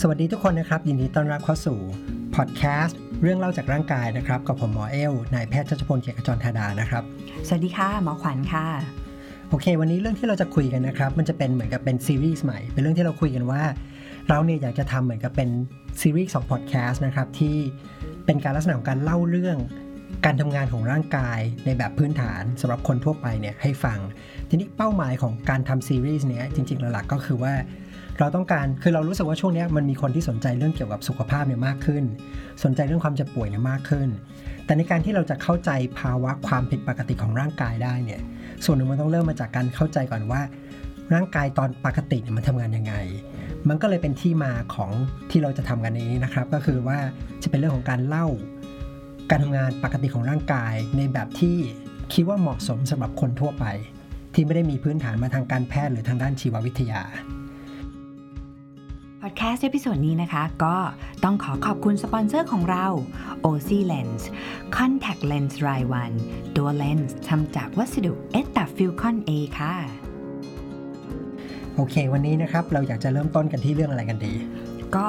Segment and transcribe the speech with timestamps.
[0.00, 1.78] สวัสดีทุกคนนะครับ ยินดีต้อนรับเข้าสู่
[2.36, 7.02] พอดแคสต์เรื่องเล่าจากร่างกายนะครับ กับผมหมอเอลนายแพทย์ชัชพลเกียรติขจรธาดานะครับ
[7.46, 8.66] สวัสดีค่ะ หมอขวัญค่ะ
[9.48, 13.62] โอเค วันนี้เรื่องที่เราจะคุยกันนะครับ มันจะเป็นเหมือนกับเป็นซีรีส์ใหม่ เป็นเรื่องที่เราคุยกันว่า
[14.28, 15.48] เราเนี่ยอยากจะทำเหมือนกับเป็น
[16.00, 17.56] ซีรีส์สองพอดแคสต์นะครับที่
[18.26, 19.56] เป็นการลักษณะของการเล่าเรื่อง
[20.24, 23.98] การทำงานของร่างกายในแบบพื้นฐานสำหรับคนทั่วไปเนี่ยให้ฟัง
[24.48, 27.54] ทีนี้เป้าหมายของการทำซีรีส์เนี้ยจริงๆหลักๆก็คือว่า
[28.18, 32.04] เราต้องการคือเรารู้สึกว่าช่วงนี้มันมีคนที่สนใจเรื่องเกี่ยวกับสุขภาพเนี่ยมากขึ้น
[32.64, 34.08] สนใจเรื่องความเจ็บป่วยเนี่ยมากขึ้น
[34.66, 35.70] แต่ในการที่เราจะเข้าใจ
[36.00, 38.20] ภาวะความผิดปกติของร่างกายได้เนี่ย
[38.64, 40.40] ส่วนหนึ่งมันต้องเริ่มมาจากการเข้าใจก่อนว่า
[41.14, 42.94] ร่างกายตอนปกติเนี่ยมันทำงานยังไง
[43.68, 44.90] มันก็เลยเป็นที่มาของ
[45.30, 46.98] ที่เราจะทำกันนี้นะครับ ก็คือว่า
[47.42, 48.26] จะเป็นเรื่องของการเล่า
[49.30, 51.56] การทำงานปกติของร่างกาย ในแบบที่
[52.12, 53.64] คิดว่าเหมาะสมสำหรับคนทั่วไป
[54.34, 57.02] ที่ไม่ได้มีพื้นฐานมาทางการแพทย์หรือทางด้านชีววิทยา
[59.32, 60.76] พอดแคสต์ episode นี้นะคะ ก็
[61.24, 62.86] ต้องขอขอบคุณสปอนเซอร์ของเรา
[63.44, 64.22] OC Lens
[64.76, 66.12] Contact Lens รายวัน
[66.56, 69.74] ตัวเลนส์ทำจากวัสดุ etafilcon A ค่ะ
[71.76, 74.32] โอเค วันนี้นะครับ เราอยากจะเริ่มต้นกันที่เรื่องอะไรกันดี
[74.96, 75.08] ก็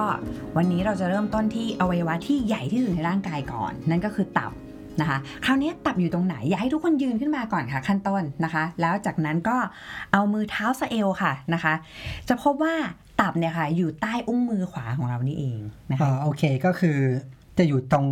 [0.57, 4.51] วันนี้เราจะเริ่มต้นที่อวัยวะที่ใหญ่ที่สุดในร่างกายก่อน นั่นก็คือตับ
[5.01, 9.57] นะคะคราวนี้ตับอยู่ตรงไหน อยากให้ทุกคนยืนขึ้นมาก่อนค่ะ ขั้นต้นนะคะ แล้วจากนั้นก็
[10.13, 11.73] เอามือเท้าสะเอวค่ะนะคะ
[12.29, 12.75] จะพบว่า
[13.23, 16.97] ตับเนี่ยค่ะ อยู่ใต้อุ้งมือขวาของเรานี่เองนะอ๋คะอโอเคก็คือ
[17.57, 18.05] จะอยู่ตรง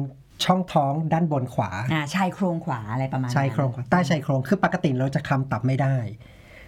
[0.45, 5.95] ช่องท้องด้านบนขวาอ่าชายโครงขวาอะไรประมาณนั้นชายโครงขวาใต้ชายโครงคือปกติเราจะคำตับไม่ได้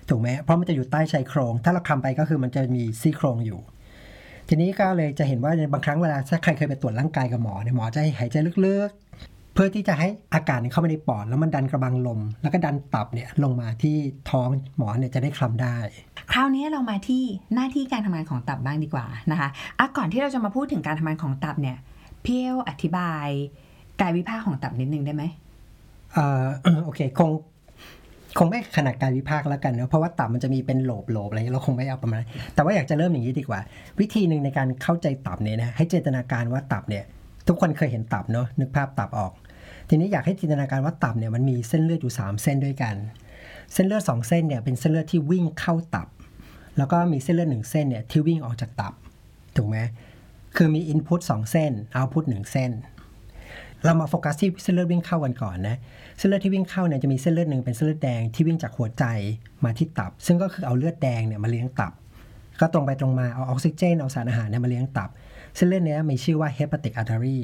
[0.10, 3.60] ถูกไหมเพราะมันจะอยู่ใต้ชายโครง ถ้าเราคำไปก็คือมันจะมีซี่โครงอยู่
[4.50, 8.36] ทีนี้ก็เลยจะเห็นว่าในบางครั้งเวลาถ้าใครเคยไปตรวจร่างกายกับหมอเนี่ยหมอจะให้หายใจ
[8.68, 9.03] ลึกๆ
[9.54, 13.96] เพื่อที่จะให้อากาศเนี่ยเข้าไปในปอดแล้วมันดันกระบังลม แล้วก็ดันตับเนี่ยลงมาที่
[14.30, 15.78] ท้องหมอเนี่ยจะได้คลำได้
[16.34, 17.24] คราวนี้เรามาที่
[17.56, 21.78] หน้าที่การทำงานของตับบ้างดีกว่านะคะอะก่อนที่เราจะมาพูดถึงการทำงานของตับเนี่ย
[22.26, 23.28] พี่เอลอธิบาย
[24.02, 25.24] กายวิภาคของตับนิดนึงได้ไหม
[26.14, 26.44] เอ่อ
[26.86, 27.30] โอเคคง
[28.38, 33.60] คงไม่ขนาดการวิพากษ์แล้วกันเนอะเพราะว่าตับมันจะมีเป็นโหลบโหลบอะไรเราคงไม่เอาประมาณนั้นแต่ว่าอยากจะเริ่มอย่างนี้ดีกว่า
[34.00, 37.06] วิธีหนึ่งในการเข้าใจตับเนี่ยนะให้จินตนาการว่าตับเนี่ย
[37.48, 39.32] ทุกคนเคยเห็นตับเนอะนึกภาพตับออก
[39.96, 42.96] ทีนี้อยากให้จินตนาการว่าตับเนี่ยมันมีเส้นเลือดอยู่ 3 เส้นด้วยกัน
[43.74, 46.08] เส้นเลือด 2 เส้นเนี่ยเป็นเส้นเลือดที่วิ่งเข้าตับ
[46.78, 48.94] แล้วก็มีเส้นเลือดหนึ่งเส้นเนี่ยที่วิ่งออกจากตับ
[49.56, 49.78] ถูกไหม
[50.56, 52.72] คือมีอินพุต2เส้นเอาพุตหนึ่งเส้น
[53.84, 55.78] เรามาโฟกัสที่เส้นเลือดวิ่งเข้ากันก่อนนะ
[56.18, 59.06] เส้นเลือดที่วิ่งเข้าเนี่ยจะมีเส้นเลือดหนึ่งเป็นเส้นเลือดแดงที่วิ่งจากหัวใจ
[59.64, 61.92] มาที่ตับ ซึ่งก็คือเอาเลือดแดงเนี่ยมาเลี้ยงตับ
[62.60, 65.10] ก็ตรงไปตรงมาเอาออกซิเจนเอาสารอาหารเนี่ยมาเลี้ยงตับ
[65.56, 67.40] เส้นเลือดเนี้ยมีชื่อว่า hepatic artery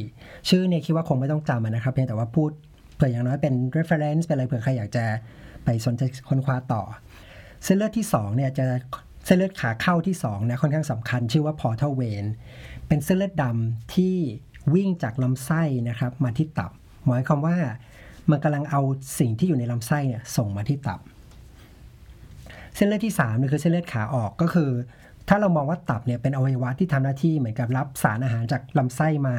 [0.50, 2.52] ชื่อเนี่ยคิดว่าคงไม่ต้องจำนะครับเพียงแต่ว่าพูด
[2.96, 5.06] เผื่ออย่างน้อยเป็น reference เป็นอะไรเผื่อใครอยากจะ
[5.66, 6.82] ไปสนใจค้นคว้าต่อ
[7.64, 8.66] เส้นเลือดที่2เนี่ยจะ
[9.26, 12.26] เส้นเลือดขาเข้าที่2เนี่ยค่อนข้างสำคัญ ชื่อว่า portal vein
[12.88, 14.16] เป็นเส้นเลือดดำที่
[14.74, 16.72] วิ่งจากลำไส้นะครับมาที่ตับ
[17.06, 17.58] หมายความว่า
[18.30, 18.82] มันกำลังเอา
[19.20, 21.00] สิ่งที่อยู่ในลำไส้เนี่ยส่งมาที่ตับ
[22.76, 24.70] เส้นเลือดที่3เนี่ยคือเส้นเลือดขาออกก็คือ
[25.30, 29.36] ถ้าเรามองว่าตับเนี่ยเป็นอวัยวะที่ทำหน้าที่เหมือนกับรับสารอาหารจากลำไส้มา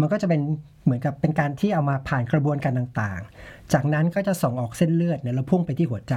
[0.00, 0.40] มันก็จะเป็น
[0.84, 6.16] เหมือนกับเป็นการที่เอามาผ่านกระบวนการต่างๆ จากนั้นก็จะส่งออกเส้นเลือดเนี่ยแล้วพุ่งไปที่หัวใจ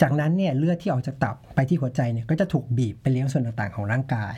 [0.00, 4.36] จากนั้นเนี่ยเลือดที่ออกจากตับไปที่หัวใจเนี่ยก็จะถูกบีบไปเลี้ยงส่วนต่างๆ ของร่างกาย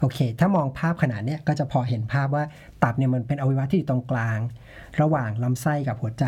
[0.00, 2.44] โอเค ถ้ามองภาพขนาดเนี้ยก็จะพอเห็นภาพว่า
[2.82, 4.38] ตับเนี่ยมันเป็นอวัยวะที่อยู่ตรงกลาง
[5.00, 6.26] ระหว่างลำไส้กับหัวใจ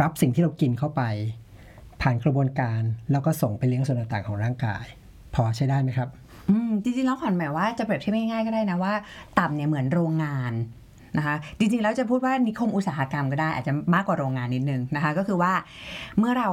[0.00, 1.02] รับสิ่งที่เรากินเข้าไป
[2.02, 4.84] ผ่านกระบวนการแล้วก็ส่งไปเลี้ยงส่วนต่างๆของร่างกาย
[5.34, 6.08] พอใช้ได้ไหมครับ
[6.48, 8.94] อืมจริงๆแล้วขวัญหมายว่าจะเปรียบเทียบง่ายๆก็ได้นะว่า
[9.38, 10.52] ตับเนี่ยเหมือนโรงงาน
[11.16, 15.52] นะคะจริงๆแล้วจะพูดว่านิคมอุตสาหกรรมก็ได้อาจจะมากกว่าโรงงานนิดนึงนะคะก็คือว่า
[16.18, 16.50] เมื่อเรา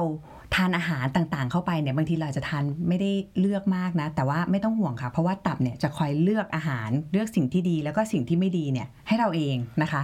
[0.54, 3.10] ทานอาหารต่างๆ เข้าไปเนี่ยบางทีเราจจะทานไม่ได้
[3.40, 10.02] เลือกมากนะ แต่ว่าไม่ต้องห่วงค่ะ เพราะว่าตับเนี่ยจะคอยเลือกอาหารเลือกสิ่งที่ดี แล้วก็สิ่งที่ไม่ดีเนี่ยให้เราเองนะคะ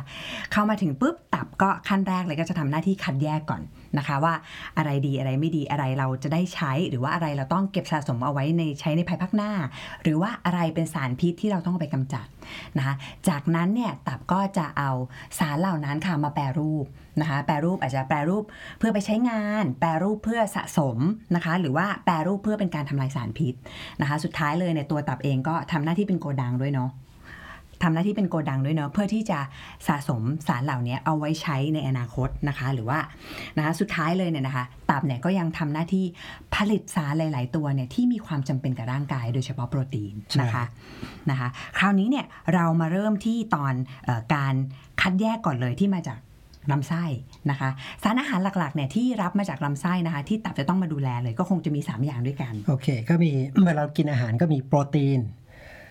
[0.53, 3.62] เข้ามาถึงปุ๊บตับก็ขั้นแรกเลยก็จะทำหน้าที่คัดแยกก่อน
[3.99, 4.34] นะคะว่า
[4.78, 9.50] อะไรดีอะไรไม่ดีอะไรเราจะได้ใช้ หรือว่าอะไรเราต้องเก็บสะสมเอาไว้ในใช้ในภายภาคหน้า
[10.03, 12.26] หรือว่าอะไรเป็นสารพิษที่เราต้องเอาไปกำจัด
[12.79, 12.94] นะคะ
[13.29, 14.90] จากนั้นเนี่ยตับก็จะเอา
[15.38, 16.87] สารเหล่านั้นค่ะมาแปรรูป
[17.20, 18.44] นะคะแปรรูปอาจจะแปรรูป
[18.79, 20.99] เพื่อไปใช้งาน แปรรูปเพื่อสะสม
[21.35, 23.55] นะคะหรือว่าแปรรูปเพื่อเป็นการทำลายสารพิษ
[24.00, 26.90] นะคะสุดท้ายเลยเนี่ยตัวตับเองก็ทำหน้าที่เป็นโกดังด้วยเนาะ
[27.82, 29.38] ทำหน้าที่เป็นโกดังด้วยเนาะเพื่อที่จะ
[29.88, 32.98] สะสมสารเหล่านี้เอาไว้ใช้ในอนาคตนะคะ หรือว่า
[33.56, 36.04] นะคะสุดท้ายเลยเนี่ยนะคะตับเนี่ยก็ยังทำหน้าที่
[36.54, 40.64] ผลิตสารหลาย ๆ ตัวเนี่ยที่มีความจำเป็นกับร่างกาย โดยเฉพาะโปรตีนนะคะ
[41.30, 41.48] นะคะ
[41.78, 43.75] คราวนี้เนี่ยเรามาเริ่มที่ตอน
[44.08, 44.54] ออการ
[45.00, 46.19] คัดแยกก่อนเลยที่มาจาก
[46.72, 47.04] ลำไส้
[47.50, 47.70] นะคะ
[48.02, 53.30] สารอาหารหลักๆเนี่ยที่รับมาจากลำไส้นะคะ ที่ตับจะต้องมาดูแลเลยก็คงจะมี 3 อย่างด้วยกัน โอเค ก็มี
[53.64, 55.20] เวลาเรากินอาหารก็มีโปรตีน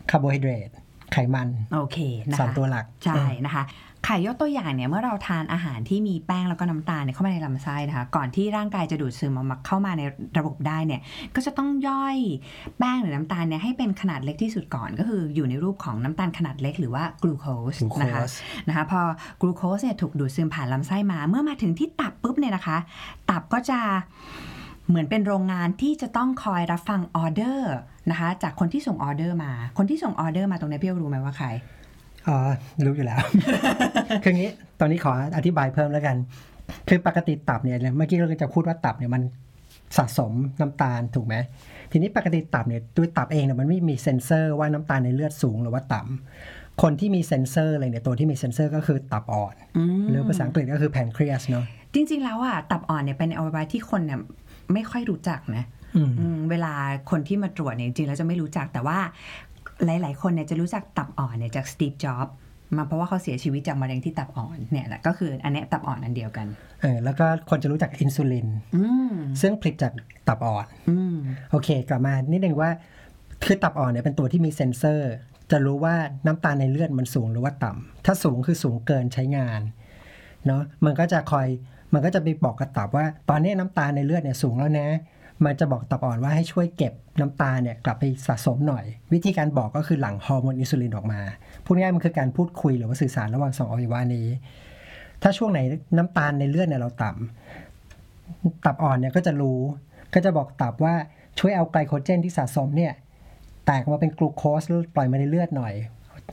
[0.09, 0.69] คาร์โบไฮเดรต
[1.13, 1.98] ไขมัน โอเค
[2.30, 3.65] นะคะสามตัวหลัก ใช่นะคะ
[4.06, 10.04] ไข่ยกตัวอย่างเนี่ยเมื่อเราทานอาหารที่มีแป้งแล้วก็น้ำตาลเนี่ยเข้ามาในลำไส้นะคะก่อนที่ร่างกายจะดูดซึมเอามาเข้ามาใน
[10.38, 11.01] ระบบได้เนี่ย
[11.36, 12.18] ก็จะต้องย่อย
[12.80, 17.45] แป้งหรือน้ำตาลเนี่ยให้เป็นขนาดเล็กที่สุดก่อนก็คืออยู่ในรูปของน้ำตาลขนาดเล็กหรือว่ากลูโค
[17.77, 18.33] สนะคะกลูโคส
[18.68, 19.01] นะคะพอ
[19.42, 22.77] กลูโคสเนี่ยถูกดูดซึมผ่านลำไส้มา เมื่อมาถึงที่ตับปุ๊บเนี่ยนะคะ
[23.30, 23.80] ตับก็จะ
[24.89, 27.73] เหมือนเป็นโรงงานที่จะต้องคอยรับฟังออเดอร์
[28.09, 31.47] นะคะจากคนที่ส่งออเดอร์มา คนที่ส่งออเดอร์มาตรงนี้พี่รู้ไหมว่าใคร
[32.27, 32.37] อ๋อ
[32.85, 33.21] รู้อยู่แล้ว
[34.23, 34.49] คืออย่างนี้
[34.79, 36.15] ตอนนี้ขออธิบายเพิ่มแล้วกัน
[36.89, 39.21] คือปกติตับเนี่ยเมื่อกี้เราก็จะพูดว่าตับเนี่ยมัน
[39.97, 40.31] สะสม
[40.61, 41.35] น้ำตาลถูกไหม
[41.91, 49.53] ทีนี้ปกติตับเนี่ยด้วยตับเองเนี่ยมันไม่มีเซ็นเซอร์ว่าน้ำตาลในเลือดสูงหรือว่าต่ำคนที่มีเซ็นเซอร์อะไรเนี่ยตัวที่มีเซ็นเซอร์ก็คือตับอ่อน
[50.09, 54.19] หรือภาษาอังกฤษก็คือแพนครีสเนาะจริงๆแล้วอะตับอ่อนเนี่ยเป็นอวัยวะที่คนเนี่ย
[54.73, 55.63] ไม่ค่อยรู้จักนะ
[55.95, 56.73] อืมอืมเวลา
[57.11, 58.99] คนที่มาตรวจเนี่ยจริงๆแล้วจะไม่รู้จักแต่ว่า
[59.85, 62.27] หลาย ๆ คนเนี่ยจะรู้จักตับอ่อนเนี่ยจากสตีฟจ็อบ
[62.77, 66.47] มาเพราะว่าเขาเสียชีวิตจากมะเร็งที่ตับอ่อนเนี่ยแหละก็คืออันเนี้ยตับอ่อนอันเดียวกัน
[66.81, 69.93] เออแล้วก็คนจะรู้จักอินซูลินอืมซึ่งผลิตจาก
[70.27, 71.15] ตับอ่อนอืม
[71.51, 72.69] โอเค กลับมานิดนึงว่า
[73.45, 75.11] คือตับอ่อนเนี่ยเป็นตัวที่มีเซ็นเซอร์
[75.51, 79.61] จะรู้ว่าน้ำตาลในเลือดมันสูงหรือว่าต่ำถ้าสูงคือสูงเกินใช้งาน
[80.45, 81.47] เนาะมันก็จะคอย
[81.93, 84.89] มันก็จะไปบอกกับตับว่า ตอนนี้น้ำตาลในเลือดเนี่ยสูงแล้วนะ
[85.45, 91.19] มันจะบอกตับอ่อนว่าให้ช่วยเก็บน้ำตาเนี่ยกลับไปสะสมหน่อย วิธีการบอกก็คือหลั่งฮอร์โมนอินซูลินออกมา
[91.65, 94.27] พูดง่ายมันคือการพูดคุยหรือว่าสื่อสารระหว่างสองอวัยวะนี้
[95.21, 95.59] ถ้าช่วงไหน
[95.97, 99.59] น้ำตาลในเลือดเนี่ยเราต่ำตับอ่อนเนี่ยก็จะรู้
[100.13, 100.95] ก็จะบอกตับว่า
[101.39, 102.93] ช่วยเอาไกลโคเจนที่สะสมเนี่ย
[103.65, 104.61] แตกมาเป็นกลูโคส
[104.95, 105.73] ปล่อยมาในเลือดหน่อย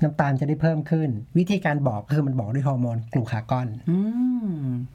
[0.02, 1.08] น้ำตาลจะได้เพิ่มขึ้น
[1.38, 3.92] วิธีการบอกก็คือมันบอกด้วยฮอร์โมนกลูคากอน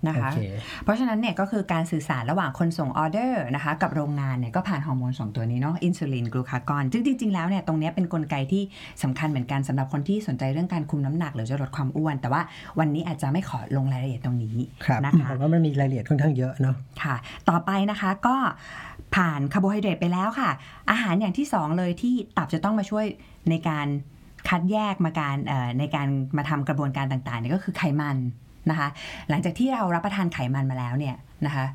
[0.08, 0.40] นะคะโอเค
[0.84, 8.64] เพราะฉะนั้นเนี่ยก็คือการสื่อสารระหว่างคนส่งออเดอร์นะคะกับโรงงานเนี่ยก็ผ่านฮอร์โมนสองตัวนี้เนาะอินซูลินกลูคากอนซึ่งจริง ๆ แล้วเนี่ยตรงเนี้ยเป็นกลไกที่
[9.04, 12.42] สำคัญเหมือนกันสำหรับคนที่สนใจเรื่องการคุมน้ำหนักหรือจะลดความอ้วน แต่ว่า
[12.80, 17.16] วันนี้อาจจะไม่ขอลงรายละเอียดตรงนี้ครับนะคะผมว่ามันมีรายละเอียดค่อนข้างเยอะเนาะค่ะ
[17.50, 18.36] ต่อไปนะคะก็
[19.16, 20.50] ผ่านคาร์โบไฮเดรตไปแล้วค่ะ
[20.92, 23.06] อาหารอย่างที่สองเลยที่ตับจะต้องมาช่วย
[23.50, 23.88] ในการ
[24.50, 26.08] คัดแยกมาการเอ่อในการ
[26.38, 28.18] มาทำกระบวนการต่างๆเนี่ยก็คือไขมัน
[28.72, 28.90] นะคะ
[29.30, 31.66] หลังจากที่เรารับประทานไขมันมาแล้วเนี่ยนะคะ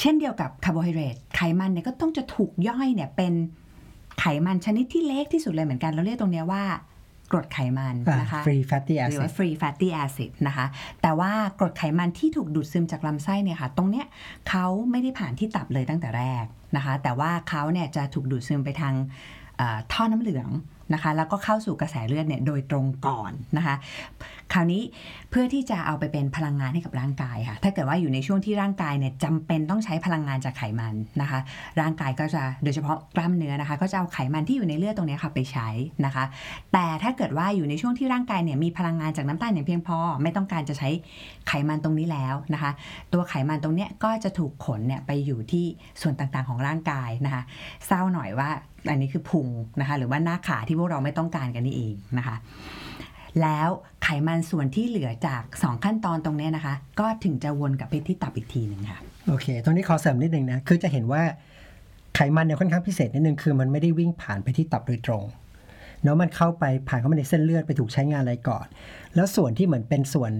[0.00, 3.32] เช่นเดียวกับคาร์โบไฮเดรตไขมันเนี่ยก็ต้องจะถูกย่อยเนี่ยเป็น
[4.20, 6.62] ไขมันชนิดที่เล็กที่สุดเลยเหมือนกัน เราเรียกตรงเนี้ยว่า
[7.32, 10.66] กรดไขมันนะคะ free fatty acid หรือว่า free fatty acid นะคะ
[11.02, 14.06] แต่ว่ากรดไขมันที่ถูกดูดซึมจากลำไส้เนี่ยค่ะ ตรงเนี้ย
[14.48, 16.44] เขาไม่ได้ผ่านที่ตับเลยตั้งแต่แรก
[16.76, 18.94] นะคะ แต่ว่าเขาเนี่ยจะถูกดูดซึมไปทาง
[19.56, 20.48] เอ่อท่อน้ำเหลือง
[20.94, 23.76] นะคะ แล้วก็เข้าสู่กระแสเลือดเนี่ยโดยตรงก่อนนะคะ
[24.54, 24.82] คราวนี้
[25.30, 31.40] เพื่อที่จะเอาไปเป็นพลังงานให้กับร่างกายค่ะ ถ้าเกิดว่าอยู่ในช่วงที่ร่างกายเนี่ยจำเป็นต้องใช้พลังงานจากไขมันนะคะ
[31.80, 35.68] ร่างกายก็จะโดยเฉพาะกล้ามเนื้อนะคะ ก็จะเอาไขมันที่อยู่ในเลือดตรงนี้ค่ะไปใช้
[36.04, 36.24] นะคะ
[36.72, 40.88] แต่ถ้าเกิดว่าอยู่ในช่วงที่ร่างกายเนี่ยมีพลังงานจากน้ำตาลอย่างเพียงพอ ไม่ต้องการจะใช้
[41.48, 42.70] ไขมันตรงนี้แล้วนะคะ
[43.12, 45.64] ตัวไขมันตรงเนี้ยก็จะถูกขนเนี่ยไปอยู่ที่
[46.02, 47.42] ส่วนต่างๆของร่างกายนะคะ
[47.86, 48.50] เศร้าหน่อยว่า
[48.90, 49.48] อันนี้คือพุง
[49.80, 52.36] นะคะ หรือว่าหน้าขาที่พวกเราไม่ต้องการกันนี่เองนะคะ
[53.42, 53.68] แล้ว
[54.02, 58.98] ไขมันส่วนที่เหลือจาก 2 ขั้นตอนตรงนี้นะคะ ก็ถึงจะวนกลับไปที่ตับอีกทีหนึ่งค่ะ
[59.28, 61.22] โอเค ตรงนี้ขอเสริมนิดนึงนะ คือจะเห็นว่า
[62.14, 65.22] ไขมันเนี่ยค่อนข้างพิเศษนิดนึง คือมันไม่ได้วิ่งผ่านไปที่ตับโดยตรง
[66.02, 68.66] เนาะมันเข้าไปผ่านเข้ามาในเส้นเลือดไปถูกใช้งานอะไรก่อน
[69.14, 70.32] แล้วส่วนที่เหมือนเป็นส่วน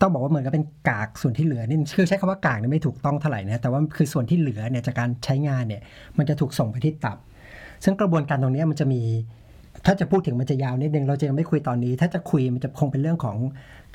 [0.00, 5.82] ต้องบอกว่าเหมือนกับเป็นกากส่วนที่เหลือนี่คือใช้คำว่ากากเนี่ยไม่ถูกต้องเท่าไหร่นะแต่ว่าคือส่วนที่เหลือเนี่ยจากการใช้งานเนี่ย
[6.18, 7.18] มันจะถูกส่งไปที่ตับ
[7.84, 9.02] ซึ่งกระบวนการตรงนี้มันจะมี
[9.84, 13.38] ถ้าจะพูดถึงมันจะยาวนิดนึง เราจะยังไม่คุยตอนนี้ ถ้าจะคุยมันจะคงเป็นเรื่องของ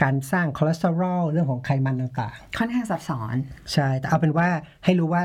[0.04, 3.36] การสร้างคอเลสเตอรอลเรื่องของไขมันต่างๆ ค่อนข้างซับซ้อน
[3.74, 4.48] ใช่ แต่เอาเป็นว่า
[4.86, 5.24] ให้รู้ว่า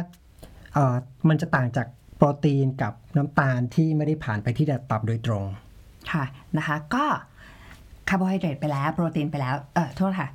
[0.74, 0.94] เอ่อ
[1.28, 1.86] มันจะต่างจาก
[2.16, 5.44] โปรตีนกับน้ำตาลที่ไม่ได้ผ่านไปที่ตับโดยตรง
[6.12, 6.24] ค่ะ
[6.56, 7.04] นะคะ ก็
[8.08, 10.28] คาร์โบไฮเดรตไปแล้ว โปรตีนไปแล้ว เออโทษค่ะ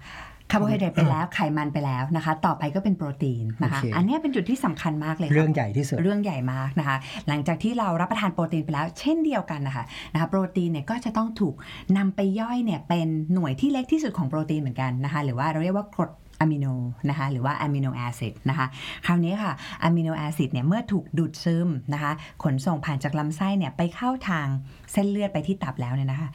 [0.51, 11.55] คาร์โบไฮเดรตไปแล้วไขมันไปแล้วนะคะ ต่อไปก็เป็นโปรตีนนะคะโอเคอันเนี้ยเป็นจุดที่สำคัญมากเลยค่ะเรื่องใหญ่ที่สุดเรื่องใหญ่มากนะคะ หลังจากที่เรารับประทานโปรตีนไปแล้ว เช่นเดียวกันนะคะนะคะโปรตีนเนี่ยก็จะต้องถูก
[11.97, 16.67] นำไปย่อยเนี่ยเป็นหน่วยที่เล็กที่สุดของโปรตีนเหมือนกันนะคะ หรือว่าเราเรียกว่ากรดอะมิโน
[17.09, 18.67] นะคะหรือว่า amino acid นะคะ
[19.05, 22.11] คราวนี้ค่ะ amino acid เนี่ยเมื่อถูกดูดซึมนะคะ
[22.43, 24.47] ขนส่งผ่านจากลำไส้เนี่ยไปเข้าทาง
[24.91, 26.29] เส้นเลือดไปที่ตับแล้วเนี่ยนะคะ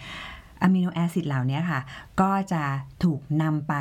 [0.62, 1.80] amino acid เหล่านี้ค่ะ
[2.20, 2.62] ก็จะ
[3.04, 3.75] ถูกนำไป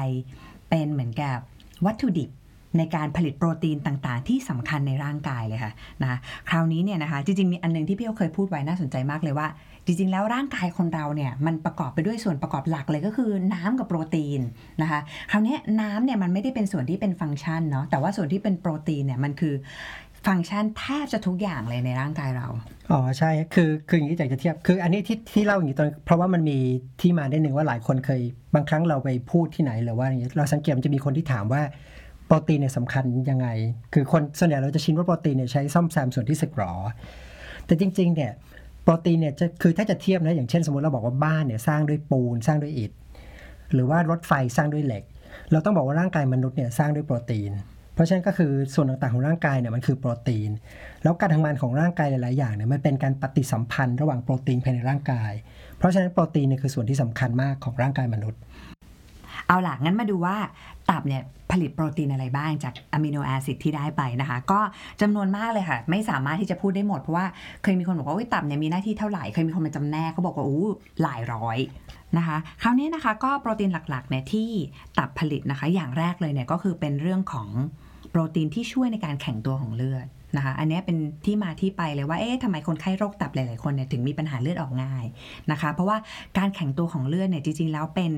[0.69, 1.37] เป็นเหมือนกับ
[1.85, 2.29] วัตถุดิบ
[2.77, 9.47] ในการผลิตโปรตีนต่างๆ ที่สำคัญในร่างกายเลยค่ะนะคราวนี้เนี่ยนะคะจริงๆ มีอันหนึ่งที่พี่เคยพูดไว้น่าสนใจมากเลยว่า
[9.85, 14.41] จริงๆ แล้วร่างกายคนเราเนี่ยมันประกอบไปด้วยส่วนประกอบหลักเลยก็คือน้ำกับโปรตีน
[14.81, 14.99] นะคะ
[15.31, 19.53] คราวนี้น้ำเนี่ยมันไม่ได้เป็นส่วนที่เป็นฟังก์ชันเนาะแต่ว่าส่วนที่เป็นโปรตีนเนี่ยมันคือ
[20.27, 22.47] ฟังก์ชันแทบจะทุกอย่างเลยในร่างกายเรา
[22.91, 26.57] อ๋อใช่คือคืออย่างนี้อยากจะเทียบ คืออันนี้ที่ที่เล่าอย่างนี้ตอนเพราะว่ามันมี
[27.01, 28.21] ที่มาได้หนึ่งว่าหลายคนเคย
[28.55, 31.61] บางครั้งเราไปพูดที่ไหนหรือว่าอย่างนี้เราสังเกตมันจะมีคนที่ถามว่า
[32.27, 33.47] โปรตีนเนี่ยสำคัญยังไง
[33.93, 36.73] คือคนส่วนใหญ่เราจะชินว่าโปรตีนเนี่ยใช้ซ่อมแซมส่วนที่สึกหรอ
[37.65, 38.31] แต่จริงๆเนี่ย
[38.83, 42.91] โปรตีนเนี่ยจะคือถ้าจะเทียบนะอย่างเช่นสมมติเราบอกว่าบ้านเนี่ยสร้างด้วยปูนสร้างด้วยอิฐ
[43.73, 45.03] หรือว่ารถไฟสร้างด้วยเหล็ก
[45.51, 47.51] เราต้องบอกว่าร่างกายมนุษย์เนี่ยสร้างด้วยโปรตีน
[47.95, 50.51] เพราะฉะนั้นก็คือส่วนต่างๆของร่างกายเนี่ยมันคือโปรตีน
[51.03, 55.31] แล้วการทำงานของร่างกายหลาย ๆ อย่างเนี่ยมันเป็นการปฏิสัมพันธ์ระหว่างโปรตีนภายในร่างกาย
[55.77, 58.39] เพราะฉะนั้นโปรตีนเนี่ยคือส่วนที่สำคัญมากของร่างกายมนุษย์
[59.47, 60.35] เอาล่ะงั้นมาดูว่า
[60.89, 64.59] ตับเนี่ยผลิตโปรตีนอะไรบ้างจากอะมิโนแอซิดที่ได้ไปนะคะ ก็
[65.01, 67.25] จำนวนมากเลยค่ะ ไม่สามารถที่จะพูดได้หมด เพราะว่า
[67.63, 70.69] เคยมีคนบอกว่าอุ๊ยตับเนี่ยมีหน้าที่เท่าไหร่ เคยมีคนมาจำแนกเขาบอกว่าอู้
[71.01, 71.57] หลายร้อย
[72.17, 74.49] นะคะ คราวนี้นะคะก็โปรตีนหลักๆเนี่ยที่
[74.97, 77.49] ตับผลิตนะคะ อย่างแรกเลยเนี่ยก็คือเป็นเรื่องของ
[78.15, 80.05] ปรตีนที่ช่วยในการแข็งตัวของเลือด
[80.37, 85.05] นะคะ อันนี้เป็นที่มาที่ไปเลยว่า เอ๊ะทำไมคนไข้โรคตับหลาย ๆ คนเนี่ยถึงมีปัญหาเลือดออกง่าย
[85.51, 85.97] นะคะ เพราะว่า
[86.37, 88.13] การแข็งตัวของเลือดเนี่ยจริง ๆ แล้วเป็น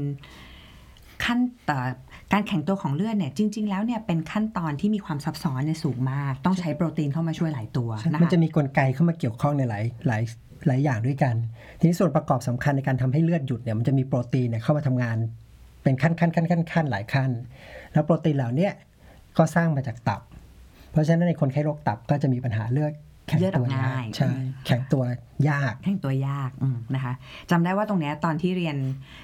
[1.25, 1.39] ขั้น
[1.69, 1.89] ตอน
[2.33, 10.21] การแข็งตัวของเลือดเนี่ยจริง ๆ แล้วเนี่ยเป็นขั้นตอนที่มีความซับซ้อนเนี่ยสูงมาก ต้องใช้โปรตีนเข้ามาช่วยหลายตัวนะมันคะจะมีกลไกเข้ามาเกี่ยวข้องในหลายหลาย
[10.67, 11.35] หลายอย่างด้วยกัน
[11.79, 15.17] ทีนี้ส่วนประกอบสำคัญในการทำให้เลือดหยุดเนี่ยมันจะมีโปรตีนเนี่ยเข้ามาทำงาน
[15.83, 17.31] เป็นขั้นขั้นขั้นขั้นขั้นหลายขั้น
[17.93, 18.71] แล้วโปรตีนเหล่าเนี้ย
[19.37, 20.21] ก็สร้างมาจากตับ
[20.91, 22.93] เพราะฉะนั้นในคนไข้โรคตับก็จะมีปัญหาเลือด
[23.27, 25.03] แข็งเลือดอตัอวกง่ายใช่อืมแข็งตัว
[25.49, 27.13] ยากแข็งตัวยากอืมนะคะ
[27.51, 28.77] จำได้ว่าตรงเนี้ยตอนที่เรียน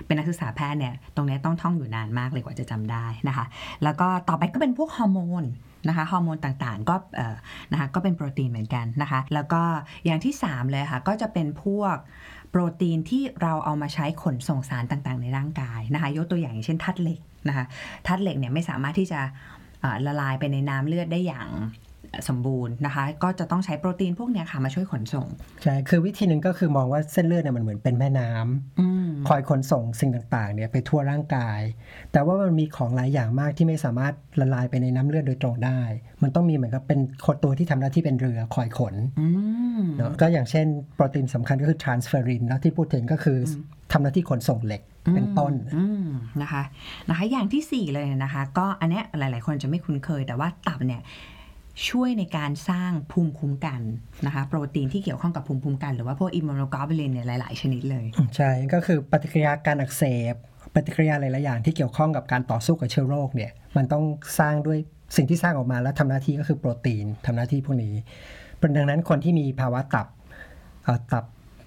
[0.05, 3.45] เป็นนักศึกษาแพทย์เนี่ยตรงเนี้ยต้องท่องอยู่นานมากเลยกว่าจะจำได้นะคะ
[3.83, 5.43] แล้วก็ต่อไปก็เป็นพวกฮอร์โมน
[5.87, 7.35] นะคะฮอร์โมนต่างๆก็เอ่อ
[7.71, 9.61] นะคะก็เป็นโปรตีนเหมือนกันนะคะ แล้วก็
[10.05, 11.95] อย่างที่ 3 เลยค่ะ ก็จะเป็นพวก
[12.49, 17.65] โปรตีนที่เราเอามาใช้ขนส่งสารต่างๆ ในร่างกายนะคะ ยกตัวอย่างอย่างเช่นธาตุเหล็กนะคะ
[18.07, 19.62] ธาตุเหล็กเนี่ยไม่สามารถที่จะเอ่อ
[20.05, 21.49] ละลายไปในน้ำเลือดได้อย่าง
[22.29, 25.27] สมบูรณ์นะคะ ก็จะต้องใช้โปรตีนพวกเนี้ยค่ะมาช่วยขนส่ง
[25.63, 31.59] ใช่ คือวิธีหนึ่งก็คือมองว่าเส้นเลือดเนี่ยมันเหมือนเป็นแม่น้ำอืมคอยขนส่งสิ่งต่างๆเนี่ยไปทั่วร่างกาย
[32.11, 35.81] แต่ว่ามันมีของหลายอย่างมากที่ไม่สามารถละลายไปในน้ำเลือดโดยตรงได้
[36.23, 39.27] มันต้องมีเหมือนกับเป็นคนตัวที่ทำหน้าที่เป็นเรือคอยขนอื
[39.79, 43.51] มเนาะก็อย่างเช่นโปรตีนสำคัญก็คือ transferrin แล้วที่พูดถึงก็คืออ
[43.91, 44.81] ทำหน้าที่ขนส่งเหล็ก
[45.15, 46.07] เป็นต้นอืม
[46.41, 46.63] นะคะ
[47.09, 51.01] นะคะ อย่างที่ 4 เลยนะคะ ก็อันเนี้ยหลาย ๆ คนจะไม่คุ้นเคยแต่ว่าตับเนี่ย
[51.89, 53.81] ช่วยในการสร้างภูมิคุ้มกัน
[54.25, 60.03] นะคะโปรตีนที่เกี่ยวข้องกับภูมิคุ้มกันหรือว่าพวกอิมมูโนกลบูลินเนี่ยหลาย ๆ ชนิดเลย ใช่ก็คือปฏิกิริยาการอักเส
[60.33, 60.35] บ
[60.75, 64.03] ปฏิกิริยาหลาย ๆ อย่างที่เกี่ยวข้องกับการต่อสู้กับเชื้อโรคเนี่ยมันต้อง
[64.39, 64.77] สร้างด้วย
[65.15, 67.93] สิ่งที่สร้างออกมาแล้วทำหน้าที่ก็คือโปรตีนทำหน้าที่พวกนี้
[68.77, 70.07] ดังนั้นคนที่มีภาวะตับ
[71.11, 71.25] ตับ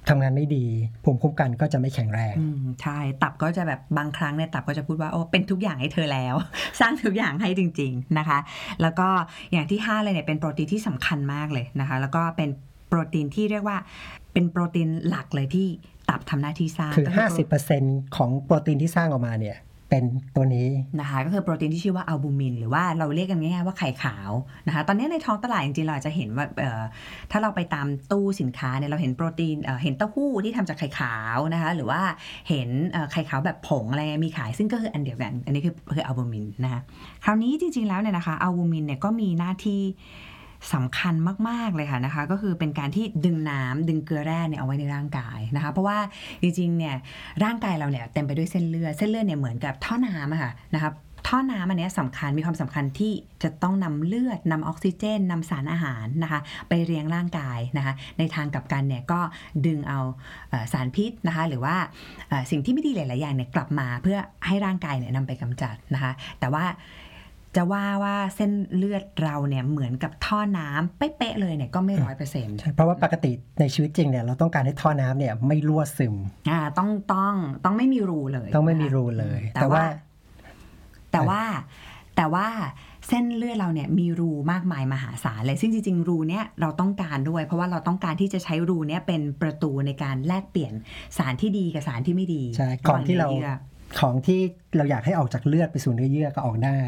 [0.08, 0.64] ทำงานไม่ดี
[1.04, 6.34] ภูมิคุ้มกันก็จะไม่แข็งแรงอืมใช่ตับก็จะแบบบางครั้งเนี่ยตับก็จะพูดว่าโอ้เป็นทุกอย่างให้เธอแล้ว
[6.80, 8.38] สร้างทุกอย่างให้จริง ๆนะคะ
[8.82, 9.08] แล้วก็
[9.52, 12.48] อย่างที่5เลยเนี่ยเป็นโปรตีนที่สำคัญมากเลยนะคะ แล้วก็เป็น
[12.88, 13.78] โปรตีนที่เรียกว่า
[14.32, 15.66] เป็นโปรตีนหลักเลยที่
[16.08, 19.56] ตับทำหน้าที่สร้างคือก็โปร50%ของโปรตีนที่สร้างออกมาเนี่ย
[19.90, 20.04] เป็น
[20.36, 20.68] ตัวนี้
[21.00, 24.30] นะคะก็คือโปรตีนที่ชื่อว่าอัลบูมิน หรือว่าเราเรียกกันง่ายๆว่าไข่ขาว
[24.66, 26.82] นะคะตอนนี้ในท้องตลาดจริงๆเราอาจจะเห็นว่าเอ่อ
[27.30, 32.00] ถ้าเราไปตามตู้สินค้าเนี่ยเราเห็นโปรตีนเเห็นเต้าหู้ที่ทำจากไข่ขาวนะคะหรือว่า
[32.48, 32.68] เห็น
[33.12, 36.80] ไข่ขาวแบบผงอะไรมีขาย ซึ่งก็คืออันเดียวกัน อันนี้คือคืออัลบูมินนะคะ
[37.24, 39.82] คราวนี้จริงๆแล้วเนี่ยนะคะอัลบูมินเนี่ยก็มีหน้าที่
[40.74, 41.14] สำคัญ
[41.48, 45.98] มาก ๆ เลยค่ะนะคะ ก็คือเป็นการที่ดึงน้ำดึงเกลือแร่เนี่ยเอาไว้ในร่างกายนะคะ เพราะว่า
[46.42, 46.94] จริงๆเนี่ย
[47.44, 50.90] ร่างกายเราเนี่ยเต็มไปด้วยเส้นเลือดเส้นเลือดเนี่ยเหมือนกับท่อน้ำอะค่ะนะคะ
[51.30, 59.20] ท่อน้ำอันนี้สำคัญมีความสำคัญที่จะต้องนำเลือดนำออกซิเจนนำสารอาหารนะคะ ไปเลี้ยงร่างกายนะคะ ในทางกลับกันเนี่ยก็
[59.66, 59.98] ดึงเอา
[60.72, 61.76] สารพิษนะคะ หรือว่า
[62.50, 66.64] สิ่งที่ไม่ดีหลาย ๆ อย่างเนี่ยกลับมาเพื่อให้ร่างกายเนี่ยนำไปกำจัดนะคะ แต่ว่า
[67.56, 76.14] จะว่าว่าเส้นเลือดเราเนี่ยเหมือนกับท่อน้ำเป๊ะๆเลยเนี่ยก็ไม่ร้อยเปอร์เซ็นต์ใช่เพราะว่าปกติในชีวิตจริงเนี่ยเราต้องการให้ท่อน้ำเนี่ยไม่รั่วซึม
[76.50, 77.34] อ่าต้องต้อง
[77.64, 79.84] ต้องไม่มีรูเลย ต้องไม่มีนะคะรูเลย แต่แต่ว่าว่า
[81.12, 81.42] แต่ว่า
[82.16, 82.46] แต่ว่า
[83.08, 90.72] เส้นเลือดเราเนี่ยมีรูมากมายมหาศาลเลยซึ่งจริง ๆ รูเนี้ยเราต้องการด้วย เพราะว่าเราต้องการที่จะใช้รูเนี้ยเป็นประตูในการแลกเปลี่ยน
[91.18, 93.50] สารที่ดีกับสารที่ไม่ดีใช่ของที่เราะหว่งนื้อยื่อ
[94.00, 94.40] ของที่
[94.76, 96.80] เราอยากให้ออกจากเลือดไปสู่เนื้อเยื่อก็ออกได้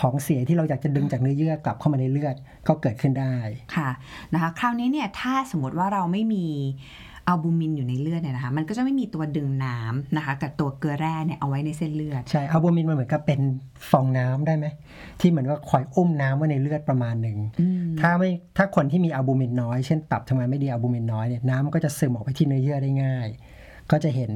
[0.00, 2.34] ของเสียที่เราอยากจะดึงจากเนื้อเยื่อกลับเข้ามาในเลือด
[2.68, 3.36] ก็เกิดขึ้นได้
[3.76, 3.90] ค่ะ
[4.32, 6.46] นะคะคราวนี้เนี่ยถ้าสมมติว่าเราไม่มี
[7.28, 13.40] อัลบูมินอยู่ในเลือดเนี่ยนะคะมันก็จะไม่มีตัวดึงน้ำนะคะกับตัวเกลือแร่เนี่ยเอาไว้ในเส้นเลือด ใช่อัลบูมินมันเหมือนกับเป็น
[13.90, 14.66] ฟองน้ำได้ไหม
[15.20, 23.28] ที่เหมือนว่าคอยอุ้มน้ำไว้ในเลือดประมาณหนึ่งอืมถ้าไม่ถ้าคนที่มีอัลบูมินน้อยเช่นตับทำงานไม่ดีอัลบูมินน้อยเนี่ยน้ำมันก็จะซึมออกไปที่เนื้อเยื่อได้ง่าย
[23.90, 24.32] ก็จะเห็น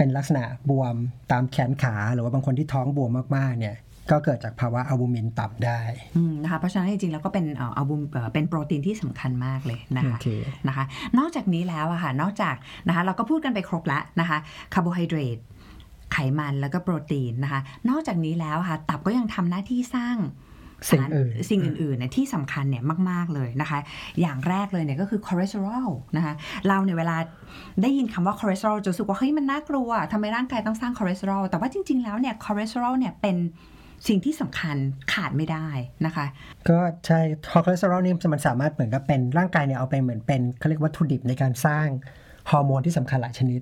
[0.00, 0.94] เป็นลักษณะบวม
[1.32, 3.76] ตามแขนขา หรือว่าบางคนที่ท้องบวมมากๆเนี่ย
[4.10, 5.80] ก็เกิดจากภาวะอัลบูมินต่ำได้
[6.16, 10.28] อืมนะคะเพราะฉะนั้นจริงๆแล้วก็เป็นเอ่ออัลบูมเอ่อเป็นโปรตีนที่สำคัญมากเลยนะคะโอเค
[10.68, 10.84] นะคะ
[11.18, 12.54] นอกจากนี้แล้วอะค่ะนอกจาก
[12.88, 14.38] นะคะเราก็พูดกันไปครบแล้วนะคะ
[14.74, 15.38] คาร์โบไฮเดรต
[16.12, 20.16] ไขมันแล้วก็โปรตีนนะคะ นอกจากนี้แล้วค่ะ ตับก็ยังทำหน้าที่สร้าง
[20.90, 23.78] สิ่งอื่นสารสิ่งอื่นๆเนี่ยที่สำคัญเนี่ยมาก ๆ เลยนะคะ
[24.20, 26.34] อย่างแรกเลยเนี่ยก็คือคอเลสเตอรอลนะคะ
[26.68, 27.16] เราเนี่ยเวลา
[27.82, 33.36] ได้ยินคำว่าคอเลสเตอรอลจะรู้สึกว่าเฮ้ยมันน่ากลัวทำไมร่างกายต้องสร้างคอเลสเตอรอลแต่ว่าจริง ๆ แล้วเนี่ยคอเลสเตอรอลเนี่ยเป็น
[34.08, 34.76] สิ่งที่สำคัญ
[35.12, 35.66] ขาดไม่ได้
[36.06, 36.26] นะคะ
[36.68, 37.20] ก็ใช่
[37.50, 41.86] คอคอเลสเตอรอลนี่มันสามารถเหมือนกับเป็นร่างกายเนี่ยเอาไปเหมือนเป็นเขาเรียกวัตถุดิบในการสร้าง
[42.50, 43.60] ฮอร์โมนที่สำคัญหลายชนิด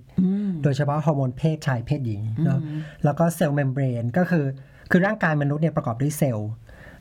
[0.62, 2.60] โดยเฉพาะฮอร์โมนเพศชายเพศหญิงเนาะ
[3.04, 4.44] แล้วก็ cell membrane ก็คือ
[4.90, 6.50] คือร่างกายมนุษย์เนี่ยประกอบด้วยเซลล์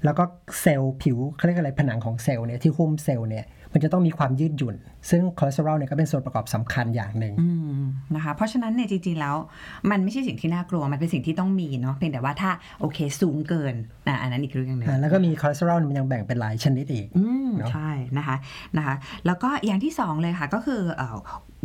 [0.08, 0.26] แล้วก็
[0.62, 4.76] เซลล์ผิวเขาเรียกอะไรผนังของเซลล์เนี่ยที่หุ้มเซลล์เนี่ยมันจะต้องมีความยืดหยุ่น
[5.10, 7.82] ซึ่งคอเลสเตอรอลเนี่ยก็เป็นส่วนประกอบสำคัญอย่างหนึ่งอืม
[8.16, 9.36] นะคะเพราะฉะนั้นเนี่ยจริง ๆ แล้ว
[9.92, 13.74] มันไม่ใช่สิ่งที่น่ากลัว มันเป็นสิ่งที่ต้องมีเนาะเพียงแต่ว่าถ้าโอเคสูงเกิน
[14.08, 18.36] อะอันนั้นอีกเรื่องหนึ่งอ่าแล้วก็มีคอเลสเตอรอลมันยังแบ่งเป็นหลายชนิดอีกอืมเนอะใช่นะคะ
[18.78, 18.96] นะคะ
[19.26, 21.18] แล้วก็อย่างที่สองเลยค่ะก็คือเอ่อ